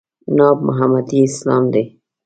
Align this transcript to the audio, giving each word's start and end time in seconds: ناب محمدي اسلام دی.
ناب 0.35 0.57
محمدي 0.67 1.19
اسلام 1.29 1.63
دی. 1.73 1.83